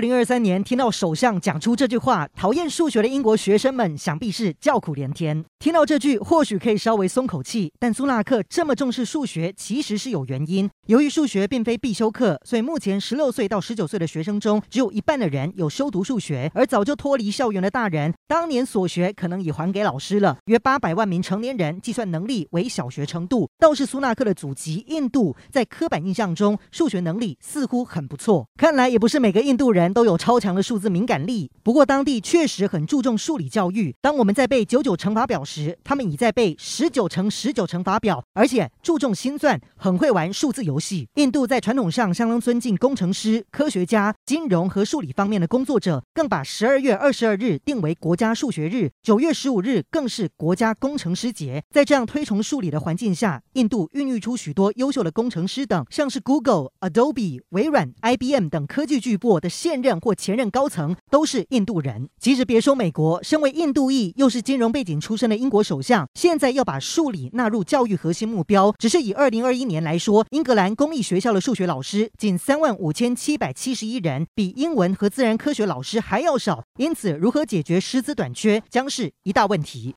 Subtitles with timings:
[0.00, 5.44] 二零二三年听到首相讲出这句话，讨厌数学的英国学生们想必是叫苦连天。
[5.58, 7.72] 听到这句，或许可以稍微松口气。
[7.80, 10.70] 但苏纳克这么重视数学，其实是有原因。
[10.86, 16.48] 由于数学并非必修课，所以目前十六岁到十九岁的学生中，只有一半的人有修读数学。
[16.54, 20.38] 而早就脱离校园的大人，当年所学可能已还给老师了。
[20.44, 23.50] 约八百万名成年人计算能力为小学程度。
[23.58, 28.46] 倒是苏纳克的祖籍印度，在刻板印象中，数学能力似乎很不错。
[28.56, 29.87] 看来也不是每个印度人。
[29.92, 33.94] 都有超强的数字敏感力，不过当地确实很注重数理教育。
[34.00, 41.08] 当我们在背九九乘法表时，他们已在背十九乘十九乘法表，而且注重心算，很会玩数字游戏。
[41.14, 51.62] 印度在传统上相当尊敬工程师、科学家、金融和数理方面的工作者，更把十二月二十二日定为国家数学日，九月十五日更是国家工程师节。
[51.70, 62.08] 在这样推崇数理的环境下，印度孕育出许多优秀的工程师等，像是 Google、Adobe、微软、IBM 等科技巨擘的现任或前任高层都是印度人。
[62.20, 76.64] 其实别说美国，身为印度裔又是金融背景出身的英国首相，现在要把数理纳入教育核心目标，只是以二零二一年来说，英格兰公立学校的数学老师仅三万五千七百七十一人，比英文和自然科学老师还要少。
[76.78, 79.94] 因此，如何解决师资短缺将是一大问题。